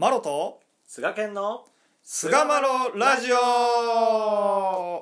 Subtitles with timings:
[0.00, 1.64] マロと菅健の
[2.04, 5.00] 菅マロラジオ。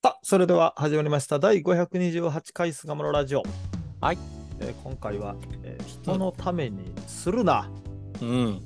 [0.00, 1.40] さあそれでは始まりました。
[1.40, 3.42] 第528回菅マロラジオ。
[4.00, 4.18] はい、
[4.60, 5.34] えー今回は、
[5.64, 7.68] えー人のためにするな」
[8.22, 8.62] うん。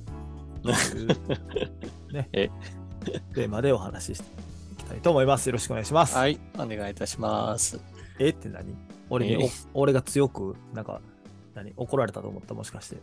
[0.62, 2.50] というね え。
[3.34, 4.47] テーマでお話しして
[4.88, 5.46] たいと思います。
[5.46, 6.40] よろしくお願いします、はい。
[6.54, 7.80] お願いいたします。
[8.18, 8.30] え？
[8.30, 8.74] って何？
[9.10, 11.00] 俺におえ俺が強くなんか
[11.54, 11.72] 何？
[11.76, 12.54] 怒られたと思った？
[12.54, 12.96] もしかして。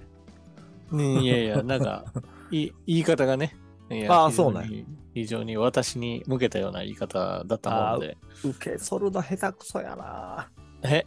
[0.92, 2.06] うんいやいやなんか
[2.52, 3.56] い言い方がね。
[3.90, 8.18] あー非常そうなんに非常に私に向けたような言い方だったもんで。
[8.44, 10.50] 受け取るの下手くそやな。
[10.84, 11.06] え？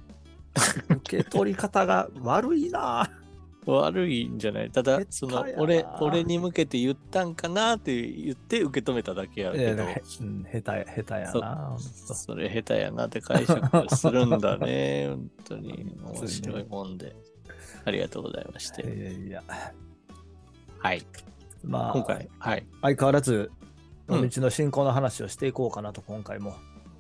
[0.88, 3.08] 受け取り方が悪いな
[3.72, 4.70] 悪いんじゃない？
[4.70, 9.82] ただその俺俺に向けて言ったんかなって言って受け止めただけやけど。
[9.84, 11.82] へうん下手や下手やなほんと。
[12.14, 15.96] それ下手やなって解釈するんだね 本当に。
[16.02, 17.14] 面白いもんで。
[17.84, 19.42] ありがとうございましいてやいや。
[20.78, 21.02] はい。
[21.64, 22.66] まあ今回はい。
[22.82, 23.50] 相変わらず
[24.08, 26.54] うん道の進行の話をしていこうかなと今回も、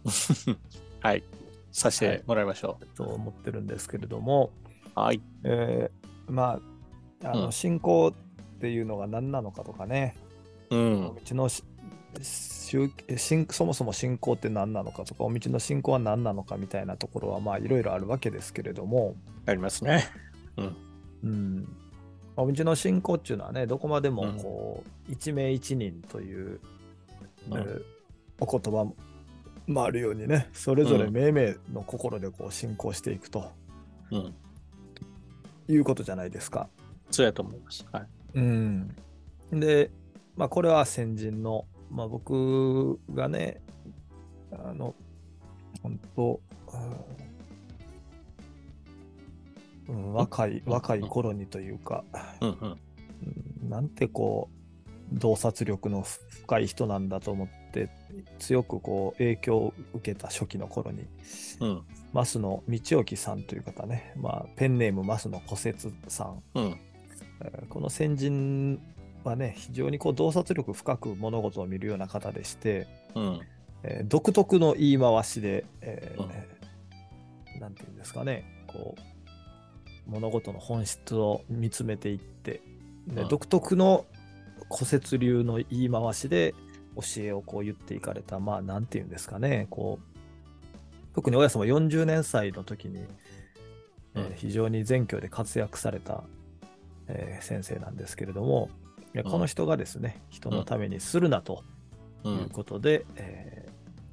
[1.00, 1.22] はい。
[1.70, 4.50] させてもらいましょと思ってるんですけれども、
[4.96, 5.20] うはい。
[5.44, 6.60] えーま
[7.22, 7.52] ああの、うん。
[7.52, 8.12] 信仰っ
[8.60, 10.14] ていうのが何なのかとかね、
[10.70, 11.06] うん。
[11.06, 11.64] お道のそ
[13.64, 19.14] もそも信仰って何なのかとかお道の信仰は何なのかみたいなところはまあいろいろあるわけですけれども、
[19.46, 20.04] ありますね。
[21.22, 21.68] うん、
[22.36, 24.36] お道の信仰っていうのはねどこまでもうん。
[24.36, 26.60] こう、一命一人という、
[27.50, 27.58] うん。
[27.58, 27.82] えー
[28.40, 28.90] お言葉
[29.66, 33.50] もあるようにねそれぞれ命名の心でこう信仰していくと。
[34.10, 34.34] うん。
[35.68, 36.68] いうことじゃないですか。
[37.10, 37.86] そうやと思います。
[37.92, 38.06] はい。
[38.34, 38.94] うん、
[39.52, 39.90] で、
[40.36, 43.60] まあ、これは先人の、まあ、僕がね、
[44.52, 44.94] あの、
[45.82, 46.40] 本当、
[46.72, 47.18] うん
[49.88, 52.04] うん若い、若い頃にというか、
[52.40, 52.56] うんうん。
[52.70, 54.48] うんなんてこ
[55.12, 57.88] う、洞察力の深い人なんだと思って、
[58.38, 61.06] 強くこう影響を受けた初期の頃に、
[61.60, 61.82] うん。
[62.14, 66.80] 増野道興さんという方ね、まあ、ペンネーム増野古雪さん、うん。
[67.40, 68.80] えーこの先人
[69.24, 73.40] はね、非常にこう洞察力深く物事を見るような方でして、うん。
[73.82, 82.62] えー独特の言い回しで、えーなんていうんですかね、こう、物事の本質を見つめていって、
[83.06, 84.06] でうん独特の
[84.72, 86.54] 古説流の言い回しで
[87.00, 90.18] 教えをこう言っていかれた、まあ、なんていうんですかね、こう、
[91.14, 96.24] 特に親様40年歳の時に、えーうん非常に全教で活躍された、
[97.06, 98.68] えー先生なんですけれども、
[99.14, 101.62] うんこの人がですね、人のためにするなと
[102.24, 102.28] う。
[102.28, 103.68] いうんことで、えー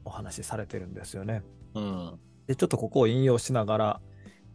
[0.08, 1.42] お話しされてるんですよね。
[1.74, 2.20] うん。
[2.46, 4.02] で、ちょっとここを引用しながら、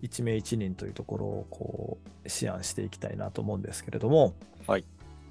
[0.00, 4.34] 一命一人というところをこう思案していきたいなと思うんですけれども、
[4.68, 4.84] はい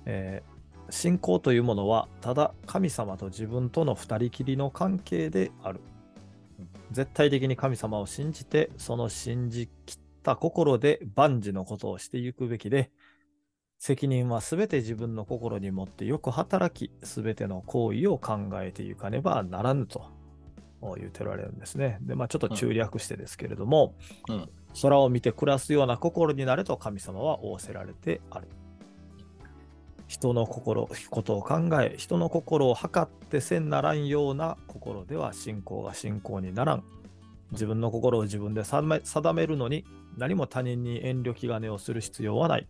[0.05, 0.58] えー
[0.91, 5.81] 信仰というものは、ただ神様と自分との二人きりの関係である
[6.59, 6.69] うん。
[6.91, 12.91] 絶対的に神様を信じて、その信じきった心で万事のことをしていくべきで、
[13.77, 20.05] 責任はすべて自分の心に持ってよく働き、すべての行為を考えていかねばならぬと
[20.97, 21.97] 言っておられるんですね。
[22.01, 23.95] で、まあちょっと中略してですけれども、
[24.27, 24.49] うん
[24.81, 28.47] 空を見て暮らすような心になれと神様は仰せられてある。
[30.09, 36.83] 人の心、ことを考え、人の心を測ってせんならんような心では信仰が信仰にならん。
[37.51, 39.85] 自分の心を自分で定め定めるのに
[40.17, 42.67] 何も他人に遠慮気兼ねをする必要はない。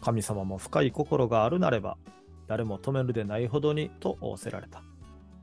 [0.00, 1.98] 神様も深い心があるなれば、
[2.46, 4.82] 誰も止めるでないほどにと仰せられた。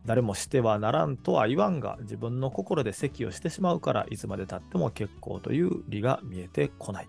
[0.03, 7.07] 誰もしてはならんとは言わんが、自分の心で席をしてしまうから、いつまでたっても結構という理が見えてこない。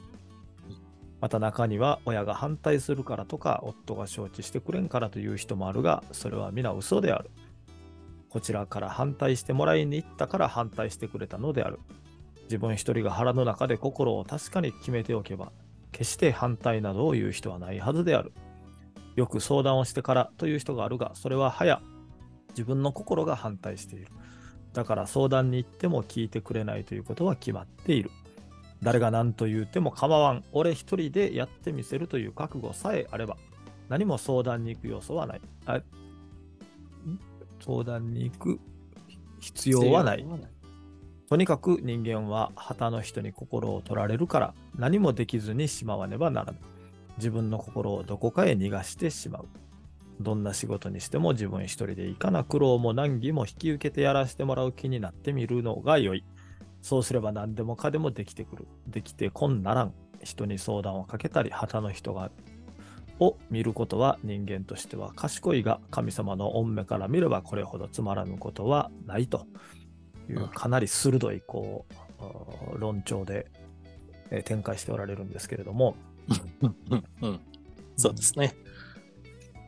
[1.27, 7.33] また中には、親が反対するからとか、夫が承知してくれんからという人もあるが、それは皆嘘である。
[8.29, 11.81] こちらから反対してもらいに行ったから反対してくれたのである。
[12.45, 15.51] 自分一人が腹の中で心を確かに決めておけば、
[15.91, 18.33] 決して反対などを言う人はないはずである。
[19.17, 21.83] よく相談をしてからという人があるが、それは早、
[22.51, 24.13] 自分の心が反対している。
[24.75, 28.13] だから相談に行っても聞いてくれないということは決まっている。
[28.83, 30.45] 誰が何と言うても構わん。
[30.53, 33.37] 俺一人でやってみせるという覚悟さえあれば、
[33.89, 35.41] 何も相談に行く要素はない。
[35.67, 35.83] あん？
[37.65, 38.61] 相談に行く
[39.41, 40.27] 必要はない。
[41.29, 46.59] とにかく人間は旗の人に心を取られるから何もできずにしまわねばならぬ。
[47.17, 49.47] 自分の心をどこかへ逃がしてしまう。
[50.21, 56.25] どんな仕事にしても自分一人でいかな苦労も難儀も引き受けてやらせてもらう気になってみるのが良い。
[56.87, 58.69] そうすれば何でもかでもできてくる。
[58.87, 59.93] できてこんならん。
[60.23, 62.31] 人に相談をかけたり、旗の人が
[63.19, 69.49] を見ることは人間としては賢いが、神様の恩目から見ればこれほどつまらぬことはないと
[70.31, 71.87] いうかなり鋭いこ
[72.21, 73.51] う論調で
[74.31, 75.97] えー展開しておられるんですけれども、
[76.61, 77.41] うんうん
[77.97, 78.55] そうですね。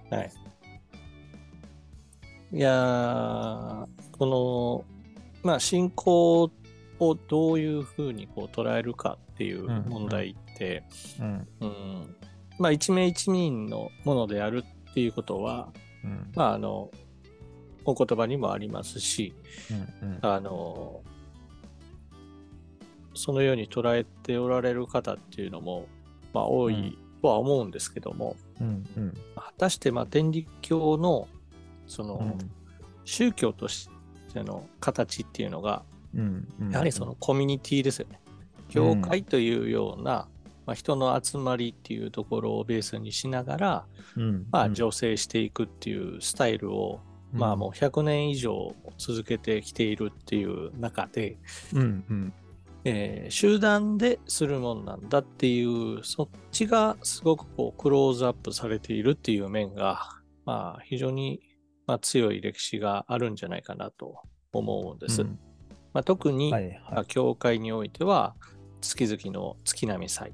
[0.08, 0.30] はい。
[2.52, 3.86] いやー、
[4.16, 4.84] この、
[5.42, 6.50] まあ、信仰
[7.00, 10.84] をどういうふうにこう捉えるかっていう問題って、
[11.20, 11.48] うん。
[11.60, 12.16] うん。
[12.58, 15.72] まあ、一名一民のものであるっていうことは、
[16.04, 16.32] うん。
[16.34, 16.90] まあ、あの、
[17.84, 19.34] お言葉にもありますし、
[20.02, 20.18] うんうん。
[20.22, 21.02] あの、
[23.14, 25.86] そのように捉えておられる方っていうのも、
[26.32, 29.14] まあ、多いとは思うんですけども、うんうん。
[29.36, 31.28] 果たして、まあ、天理教の、
[31.86, 32.50] その、うん。
[33.04, 33.88] 宗教とし
[34.34, 35.82] ての形っていうのが、
[36.14, 36.70] うんうん。
[36.70, 38.20] やはりそのコミュニティですよね。
[38.68, 40.28] 教会というような、
[40.66, 44.46] まあ、人の集まりっていうところをベースにしながら、うん。
[44.50, 44.72] まあ、うん。
[44.72, 47.00] 醸成していくっていうスタイルを、
[47.32, 51.36] まあもう100年以上続けてきているっていう中で、
[51.74, 52.32] うんうん。
[52.84, 60.08] えー集団でするもんなんだっていう、そっちがすごくこうクローズアップされているっていう面が、
[60.46, 61.40] まあ非常に、
[61.86, 64.22] まあ、強い歴史があるんじゃないかなと
[64.52, 65.22] 思うんです。
[65.22, 65.38] うん
[65.92, 68.34] まあ、特に、はいはまあ教会においては、
[68.80, 70.32] 月々の月並み祭、い。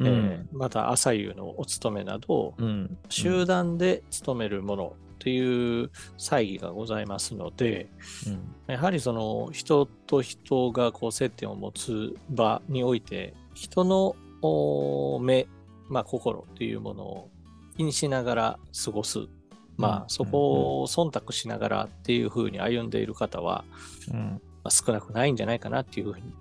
[0.00, 2.98] えーまた朝夕のお勤めなど、うん。
[3.08, 7.88] 集団で勤めるものという祭儀がございますので、
[8.26, 8.72] うん。
[8.72, 15.48] やはりその人と人がこう接点を持つ場において、人のお目、
[15.88, 17.30] まあ、心というものを
[17.76, 19.20] 気にしながら過ごす。
[19.76, 19.94] まうん。
[19.94, 23.64] あ、そこを忖度しながらっていうふうに歩んでいる方は、
[24.12, 26.32] うんまあ、少なくないんじゃないかなっていうふうに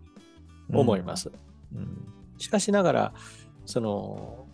[0.72, 1.16] 思いま。
[1.18, 1.32] す。
[1.74, 3.14] うんしかしながら、
[3.66, 4.46] その、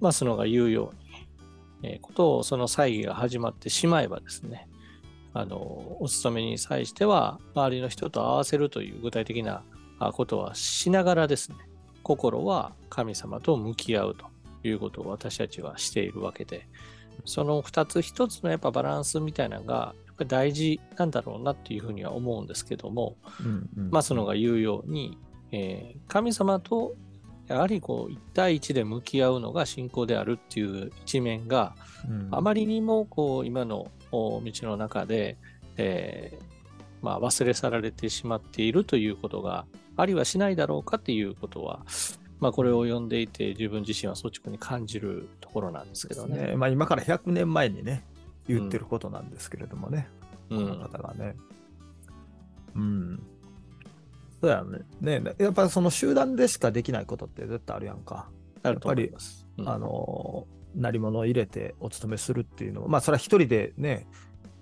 [0.00, 4.68] マスノが言うように、えーことをその祭儀が始まってしまえばですね、
[5.32, 9.62] あの、お勤めに際しては、周りの人と合わせるという具体的な
[9.98, 11.56] あことはしながらですね、
[12.02, 14.26] 心は神様と向き合うと
[14.62, 16.68] いうことを私たちはしているわけで、
[17.24, 19.94] その二つ一つのやっぱバランスみたいなのが、
[20.26, 23.90] 大事なんだろうなっていうふうには思うんですけども、うんうん。
[23.90, 25.18] マスノが言うように、
[25.52, 26.94] えー神様と
[27.46, 31.74] やはりこう一対一で向き合うのが信仰であるっていう一面が
[32.08, 32.28] うん。
[32.30, 35.36] あまりにもこう今のお道の中で、
[35.76, 36.54] えー
[37.04, 39.66] まあ、忘れ去られてしまっているということが
[39.96, 41.80] ありはしないだろうかっていうことは、
[42.40, 46.48] まあ、これを読んでいて自分自身は率直に感じるところなんですけどね。
[46.48, 46.56] ね。
[46.56, 48.04] まあ、今から100年前にね、
[48.46, 50.08] 言ってることなんですけれどもね、
[50.50, 51.36] うんこの方がね。
[52.74, 53.22] うん。
[54.40, 54.64] そうや
[55.00, 55.20] ね。
[55.20, 58.28] ねやっぱりその集団でしかできないことって絶対あるやんか。
[58.62, 59.46] あると思います。
[59.58, 64.06] うんあの、鳴り物を入れてお勤めするっていうのは、まあ、それは一人でね、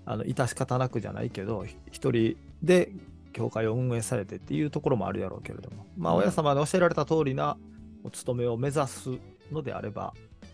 [0.05, 2.91] あの致し方なくじゃないけど、ひ一人で
[3.31, 7.57] 教会を運営されてっていうところもあるやろうけれども、まあ、うん親様に教えられた通りな
[8.03, 9.09] お勤めを目指す
[9.51, 10.13] のであれば、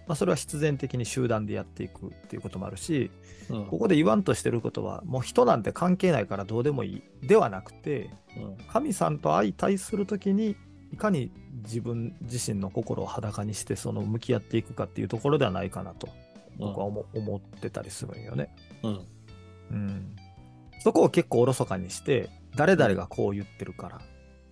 [0.10, 3.12] まあ、それは必然的に集団でやっていくっていうこともあるし、
[3.48, 3.66] うん。
[3.68, 8.58] ここで言わんとしてることは、もう人なんて関係ないからどうでもいいではなくて、うん。
[8.72, 10.56] 神さんと相対するときに、
[10.92, 11.32] いかに
[11.64, 16.10] 自分自身の心を裸にして、その向き合っていくかっていうところではないかなと、
[16.58, 18.50] 僕は思,、思ってたりするんよね。
[18.82, 19.06] うん。
[19.70, 20.16] うん。
[20.80, 24.02] そこを結構おろそかにして、誰々がこう言ってるから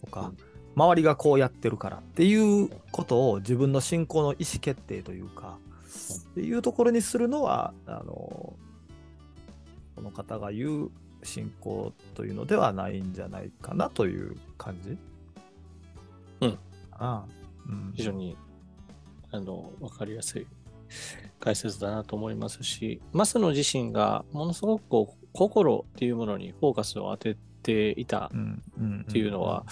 [0.01, 0.46] とか、うん
[0.77, 5.57] 周りがこうやってるからっていうことを自分の信仰の意思決定というか、
[6.29, 8.55] っていうところにするのは、あの、こ
[10.03, 10.91] の方が言う
[11.23, 14.95] 信仰というのではないんじゃないかなという感じ？
[16.41, 16.59] うん。
[16.91, 17.25] ああ。
[17.67, 17.93] うん。
[17.95, 18.37] 非常に
[19.31, 20.45] あの分かりやすい
[21.39, 28.31] 解説だなと思いますし、マスノ自身がものすごくこう心っていうものにフォーカスを当てていた。
[28.31, 29.65] っていうのは、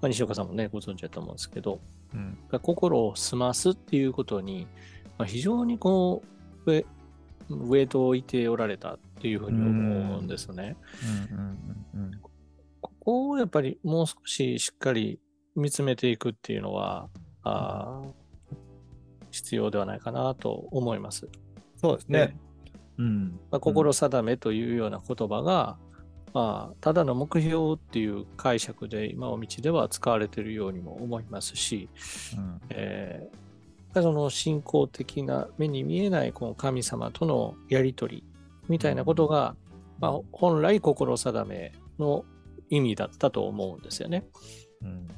[0.00, 1.80] まあ、西岡さんもね、ご存知だと思うんですけど、
[2.14, 4.66] うん、心を澄ますっていうことに、
[5.18, 6.22] まあ、非常にこ
[6.66, 10.76] う、ウェイトを置いておられたっていうふうに思うんですね。
[12.80, 15.20] ここをやっぱりもう少ししっかり
[15.54, 17.08] 見つめていくっていうのは、
[17.42, 18.26] あー
[19.36, 21.28] 必要ではないかなと思います。
[21.76, 22.36] そうですね。
[22.98, 23.38] うん。
[23.50, 25.78] まあ、心定めというような言葉が、
[26.36, 31.88] まあ、ただの目標っていう解釈で今お道では使われているようにも思いますし、
[32.36, 33.46] うん、えー
[34.02, 38.24] その信仰的な目に見えないこの神様とのやり取り
[38.68, 39.56] みたいなことが、
[40.00, 42.26] まあ、本来心定めの
[42.68, 44.26] 意味だったと思うんですよね。
[44.82, 45.08] うん。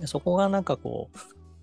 [0.00, 1.18] でそこがなんかこう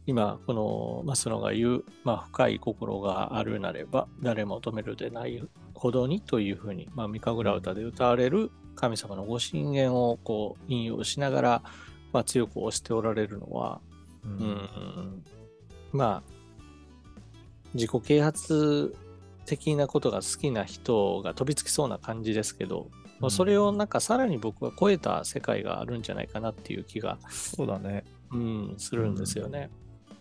[0.05, 5.41] 今このマスノが言う、まあ、深い心があるなれば誰も止めるでない
[5.83, 11.61] ほどにというふうに、まあ、三神楽歌で歌われる神様のご神言をこう引用しながら、
[12.13, 13.81] まあ、強く推しておられるのは、
[14.23, 15.23] ううんん、
[15.91, 16.33] まあ
[17.73, 18.95] 自己啓発
[19.45, 22.87] 的なことが好きな人が飛びつきそうな感じですけど、
[23.19, 28.05] まあそれをなんかさらに僕は超えた世界があるんじゃないかなっていう気が、そうだね。
[28.31, 29.69] うん、するんですよね。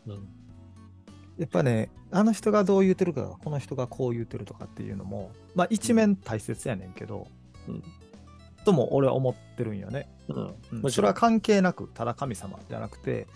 [0.09, 0.42] うん
[1.43, 7.27] やっぱね、あの人がどう言ってるか、この人がこう言ってるとかっていうのも、まあ一面大切やねんけど、
[7.69, 7.83] うん
[8.65, 10.09] とも俺は思ってるんよね。
[10.29, 13.27] うんそれは関係なく、ただ神様じゃなくて、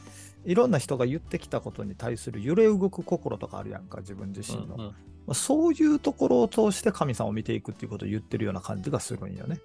[0.44, 4.76] いろんな人が言ってきたことに対する揺れ動く心とかあるやんか、自分自身の。
[4.76, 4.86] うんうん
[5.26, 9.58] まあ、そういうところを通して神様を見ていくっていうことを言ってるような感じがするんよね。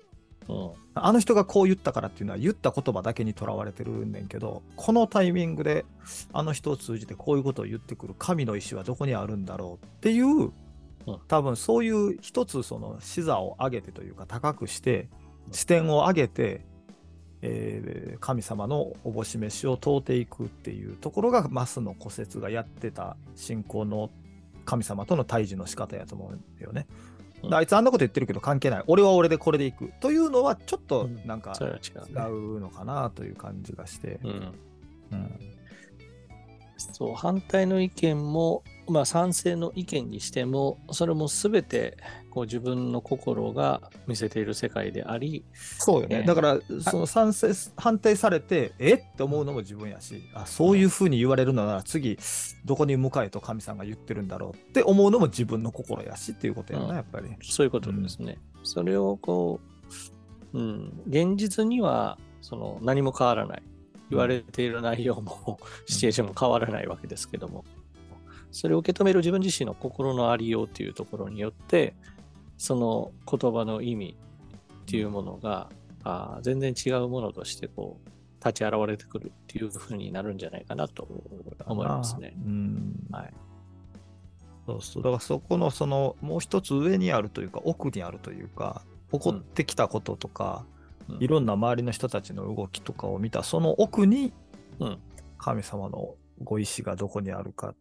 [0.47, 0.71] うん。
[0.93, 5.85] あの人がこう言ったからっていうのは言った言葉だけにとらわれてるんねんけど、このタイミングで
[6.33, 10.51] あの人を通じてこういうことを言ってくる神の意志はどこにあるんだろうっていう、
[11.27, 15.09] 多分そういう一つその視座を上げてというか高くして、
[15.51, 16.65] 視点を上げて、
[17.41, 24.11] えー神様のおぼし飯を問うていくっていうところが、マスの骨折がやってた信仰の
[24.63, 26.85] 神様との対峙の仕方やと思うんよね。
[27.43, 28.83] うんあいつあんなこと言ってるけど関係ない。
[28.87, 29.91] 俺は俺でこれでいく。
[29.99, 31.65] というのはちょっとうんなんか違
[32.29, 34.19] うのかなという感じがして。
[34.23, 34.53] うん
[35.11, 35.39] うん
[36.91, 41.97] そう反対の意見も、まあ、賛成の意見にしてもそれも全て
[42.31, 45.43] こう自分の心が見せている世界であり、
[45.79, 46.19] そうよね。
[46.19, 48.93] ねだから、その賛成、反対されて、え？
[48.93, 52.17] って思うのも自分やし、あそういうふうに言われるのなら次、
[52.63, 57.27] どこに向かえと神さんが言ってるんだろうって思うのも自分の心やしっていうことやな、うんやっぱり。
[57.41, 58.37] そういうことですね。
[58.63, 59.59] それをこ
[60.53, 63.63] う、うん、現実にはその何も変わらない。
[64.11, 67.65] 言われている内容も、シチュエーションも変わらないわけですけども、
[68.51, 71.95] それを受け止める自分自身の心のありようというところによって、
[72.57, 74.17] その言葉の意味
[74.81, 75.69] っていうものが、
[76.03, 81.07] あー全然違うものとしてこう立ち現れてくるっていうふうになるんじゃないかなと
[81.65, 82.33] 思いますね。
[82.45, 83.07] うん。
[83.11, 83.33] はい。
[84.65, 85.03] そうそう。
[85.03, 90.80] だからそこの、その、もう一つ上にあるというか、奥にあるというか、起こってきたこととか、うん
[91.19, 94.33] いろんな周りの人たちの動きとかを見た、その奥に
[94.79, 94.97] うん、
[95.37, 97.75] 神様のご意志がどこにあるかっ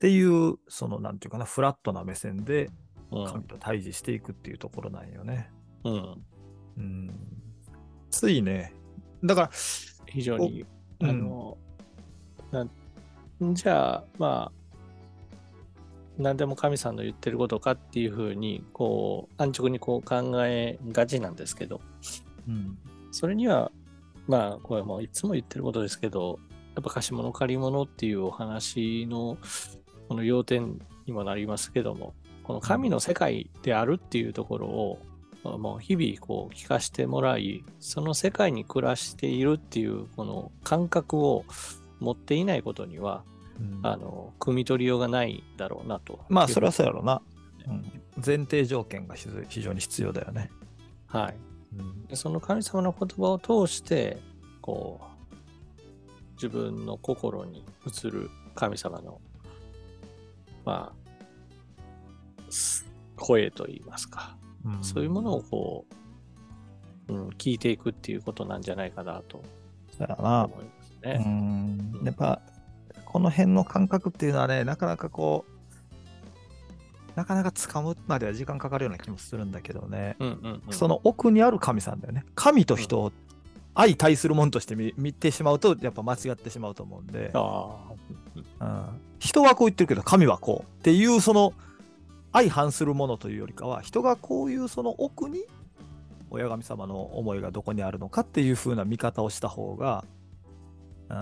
[0.00, 2.70] ていう、その、なんていうかな、フラットな目線で
[3.10, 3.26] うん。
[3.26, 5.50] 神と対峙していくっていうところなんよね。
[5.84, 6.24] うん、
[6.76, 7.10] うん。
[8.10, 8.74] ついね、
[9.24, 9.50] だから、
[10.06, 10.64] 非常に、
[11.02, 11.58] おあの、
[12.50, 14.52] なんじゃあ、まあ、
[16.18, 21.80] 何でも神さんの言ってることかっていうふうに、こう、安直にこう考えがちなんですけど、
[22.48, 22.78] うん。
[23.10, 23.70] それには、
[24.26, 26.38] まあ、これもういつも言ってることですけど、
[26.74, 29.38] やっぱ貸し物借り物っていうお話の、
[30.08, 32.14] この要点にもなりますけども、
[32.44, 34.98] この神の世界であるっていうところを、
[35.44, 41.44] もう日々こう聞かせてもらい、その世界に暮らしているっていうこの感覚を
[42.00, 43.24] 持っていないことには、
[43.60, 46.20] うんあの、汲み取りようがないだろうなと。
[46.28, 47.22] まあ、それはそうやろな。
[47.66, 47.84] うん、
[48.24, 50.50] 前提条件が非常非常に必要だよね。
[51.06, 51.36] はい。
[51.76, 52.06] うん。
[52.06, 54.18] でその神様の言葉を通して、
[54.60, 55.08] こう、
[56.34, 59.20] 自分の心に映る神様の、
[60.64, 64.84] まあ、す声といいますか、うん。
[64.84, 65.84] そういうものをこ
[67.08, 69.42] う、うん、聞いていくっていうことなんじゃないかなと
[69.96, 70.44] そうやな。
[70.44, 71.18] 思いますうね。
[71.18, 72.00] ん。
[72.04, 72.40] やっぱ、
[73.04, 75.57] この辺の感覚っていうのはね、なかなかこう、
[77.18, 80.14] なかなか掴むまでは時間かかるような気もするんだけどね。
[80.20, 82.24] うんうんうん、その奥にある神さんだよね。
[82.36, 83.10] 神と人を
[83.74, 87.74] 相対するものとして見見てしまうと、やっぱ間違ってしまうと思うんで、あ
[88.60, 91.54] うん、人はこう言ってるけど、神はこうっていう、その
[92.32, 95.42] 相反するものというよりかは、人がこういうその奥に、
[96.30, 100.04] 親神様の思いがどこにあるのかっていう風な見方をした方が、
[101.08, 101.14] う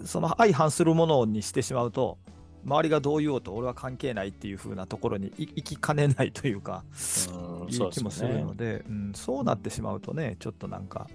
[0.00, 2.16] ん、その相反するものにしてしまうと、
[2.64, 6.84] 周りがどう言おうと俺は関係ないっていう風なところにい行きかねないというか、
[7.30, 11.08] うんいそう気もするねので、うん、そうなってしまうとね、ちょっとなんか、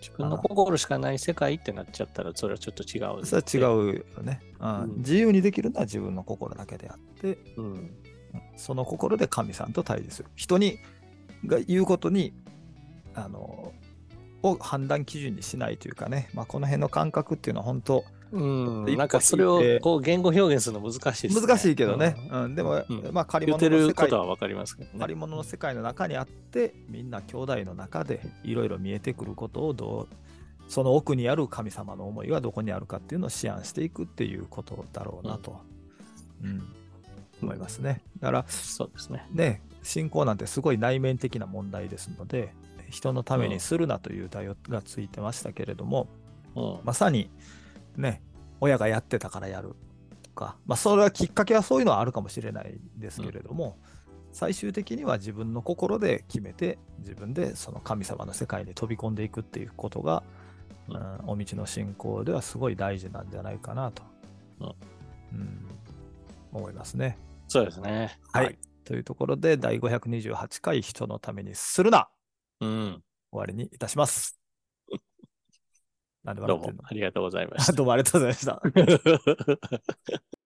[0.00, 4.94] 自分の心しかない世界ってなっちゃったら、それはちょっと違う、それは違うよね、うんうん。
[4.98, 7.38] 自由にできるのは自分の心だけであって。
[7.56, 7.90] うん。
[8.56, 10.28] その心で神さんと対峙する。
[10.36, 10.78] 人に
[11.46, 12.34] が言うことに、
[13.14, 13.72] あの、
[14.42, 18.04] を判断基準にしないというかね、まあ、この辺の感覚っていうのは本当、
[18.36, 21.46] うん、なんかそれをこう言語表現するの難しいですね。
[21.46, 22.16] 難しいけどね。
[22.30, 24.98] うんうんでも、うんまあ借り物の世界ことはわかりますけどね。
[24.98, 30.14] 借り物の世界の中にあってみんな兄弟の中でいろいろ見えてくることをどう
[30.68, 35.60] その奥にある神様の思いがどこにあるかっていうのを思案していくっていうことだろうなと、
[36.42, 36.62] うん
[37.42, 38.00] 思いますね。
[38.20, 39.26] だからそうですね。
[39.32, 42.52] ね信仰なんてすごい内面的な問題ですので
[42.90, 46.08] 人のためにするなという題がついてましたけれども、
[46.54, 46.78] うん。
[46.84, 47.30] まさに
[47.96, 48.22] ね
[48.60, 49.76] 親がやってたからやる
[50.22, 53.76] とか、まあ、それはきっかけはそういうのはあるかもしれないですけれども、
[54.32, 60.22] 最終的には自分の心で決めて自分でその神様の世界に飛び込んでいくっていうことが、
[60.88, 64.02] ううんんお道の信仰ではすごい大事なんじゃないかなと、
[64.60, 64.70] うんう
[65.42, 65.66] ん
[66.52, 67.18] 思いますね。
[67.48, 68.18] そうですね。
[68.32, 68.58] はい。。
[68.84, 72.08] というところで第528回人のためにするな
[72.60, 73.02] うん。
[73.30, 74.38] 終わりにいたします。
[76.26, 77.72] なんでどうもありがとうございました。
[77.72, 78.60] どうもありがとうございました。